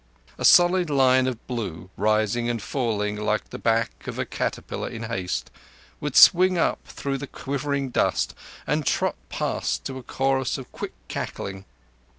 [0.39, 5.03] A solid line of blue, rising and falling like the back of a caterpillar in
[5.03, 5.51] haste,
[5.99, 8.33] would swing up through the quivering dust
[8.65, 11.65] and trot past to a chorus of quick cackling.